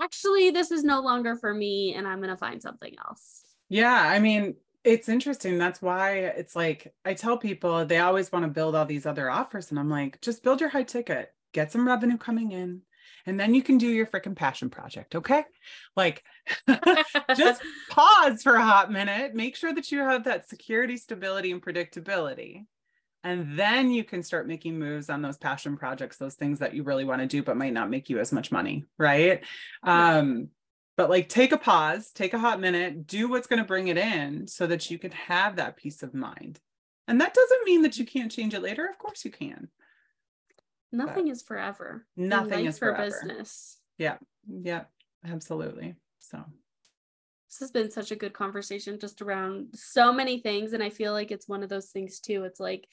[0.02, 3.44] actually, this is no longer for me and I'm going to find something else.
[3.70, 3.94] Yeah.
[3.94, 5.58] I mean, it's interesting.
[5.58, 9.30] That's why it's like I tell people they always want to build all these other
[9.30, 9.70] offers.
[9.70, 12.82] And I'm like, just build your high ticket, get some revenue coming in,
[13.26, 15.16] and then you can do your freaking passion project.
[15.16, 15.46] Okay.
[15.96, 16.24] Like
[17.38, 21.62] just pause for a hot minute, make sure that you have that security, stability, and
[21.62, 22.66] predictability
[23.24, 26.84] and then you can start making moves on those passion projects those things that you
[26.84, 29.44] really want to do but might not make you as much money right?
[29.86, 30.18] Yeah.
[30.18, 30.50] um
[30.96, 33.98] but like take a pause take a hot minute do what's going to bring it
[33.98, 36.60] in so that you can have that peace of mind.
[37.08, 39.70] And that doesn't mean that you can't change it later of course you can.
[40.92, 42.06] Nothing but is forever.
[42.16, 43.78] Nothing is for business.
[43.98, 44.18] Yeah
[44.48, 44.84] yeah
[45.26, 46.44] absolutely so.
[47.50, 51.14] This has been such a good conversation just around so many things and i feel
[51.14, 52.44] like it's one of those things too.
[52.44, 52.88] It's like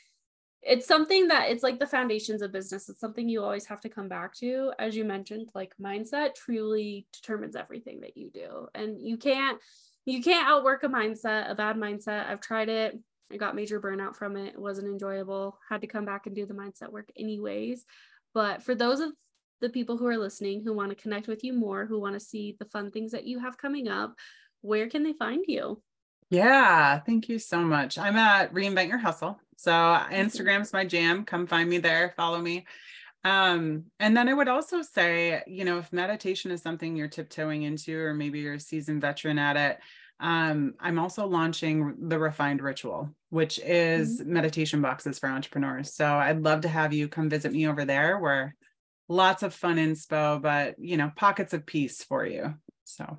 [0.63, 2.89] it's something that it's like the foundations of business.
[2.89, 4.73] It's something you always have to come back to.
[4.79, 8.67] As you mentioned like mindset truly determines everything that you do.
[8.75, 9.59] And you can't
[10.05, 12.27] you can't outwork a mindset a bad mindset.
[12.27, 12.99] I've tried it.
[13.33, 14.55] I got major burnout from it.
[14.55, 15.59] It wasn't enjoyable.
[15.69, 17.87] Had to come back and do the mindset work anyways.
[18.35, 19.13] But for those of
[19.61, 22.21] the people who are listening who want to connect with you more who want to
[22.21, 24.15] see the fun things that you have coming up
[24.63, 25.83] where can they find you?
[26.31, 27.99] Yeah, thank you so much.
[27.99, 29.41] I'm at Reinvent Your Hustle.
[29.61, 31.27] So Instagram's my jam.
[31.27, 32.65] Come find me there, follow me.
[33.25, 37.65] Um, and then I would also say, you know, if meditation is something you're tiptoeing
[37.65, 39.79] into, or maybe you're a seasoned veteran at it,
[40.19, 44.33] um, I'm also launching the Refined Ritual, which is mm-hmm.
[44.33, 45.93] meditation boxes for entrepreneurs.
[45.93, 48.57] So I'd love to have you come visit me over there where
[49.11, 52.55] lots of fun inspo, but you know, pockets of peace for you.
[52.85, 53.19] So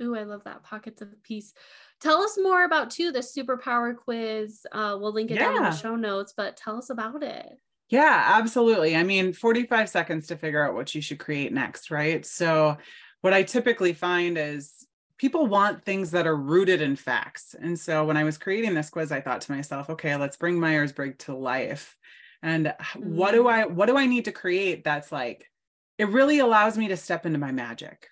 [0.00, 1.52] Ooh, I love that pockets of peace.
[2.00, 4.66] Tell us more about too the superpower quiz.
[4.72, 5.48] Uh, we'll link it yeah.
[5.48, 7.58] down in the show notes, but tell us about it.
[7.88, 8.96] Yeah, absolutely.
[8.96, 12.24] I mean, 45 seconds to figure out what you should create next, right?
[12.24, 12.78] So,
[13.20, 14.86] what I typically find is
[15.18, 17.54] people want things that are rooted in facts.
[17.60, 20.58] And so, when I was creating this quiz, I thought to myself, okay, let's bring
[20.58, 21.96] Myers Briggs to life.
[22.42, 23.16] And mm-hmm.
[23.16, 23.52] what do mm.
[23.52, 25.50] I what do I need to create that's like
[25.98, 28.08] it really allows me to step into my magic,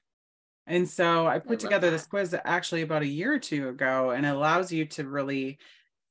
[0.68, 1.96] and so I put I together that.
[1.96, 5.58] this quiz actually about a year or two ago, and it allows you to really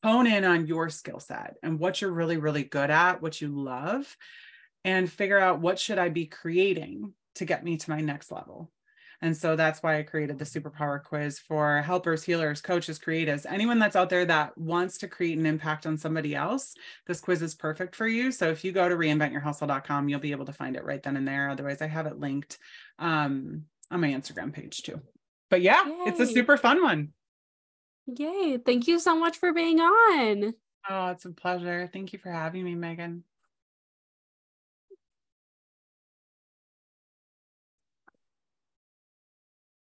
[0.03, 3.49] hone in on your skill set and what you're really, really good at, what you
[3.49, 4.17] love,
[4.83, 8.71] and figure out what should I be creating to get me to my next level.
[9.21, 13.79] And so that's why I created the superpower quiz for helpers, healers, coaches, creatives, anyone
[13.79, 16.75] that's out there that wants to create an impact on somebody else.
[17.07, 18.31] This quiz is perfect for you.
[18.31, 21.27] So if you go to reinventyourhustle.com, you'll be able to find it right then and
[21.27, 21.49] there.
[21.49, 22.59] Otherwise, I have it linked
[22.99, 25.01] um, on my Instagram page too.
[25.49, 25.95] But yeah, Yay.
[26.07, 27.09] it's a super fun one.
[28.07, 28.57] Yay.
[28.57, 30.53] Thank you so much for being on.
[30.89, 31.89] Oh, it's a pleasure.
[31.91, 33.21] Thank you for having me, Meghan.